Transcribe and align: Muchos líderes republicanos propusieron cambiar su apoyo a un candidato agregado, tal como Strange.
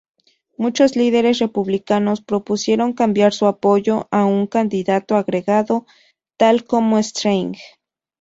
Muchos 0.57 0.95
líderes 0.95 1.37
republicanos 1.37 2.21
propusieron 2.21 2.93
cambiar 2.93 3.33
su 3.33 3.45
apoyo 3.45 4.07
a 4.09 4.25
un 4.25 4.47
candidato 4.47 5.15
agregado, 5.15 5.85
tal 6.37 6.65
como 6.65 6.97
Strange. 6.97 7.61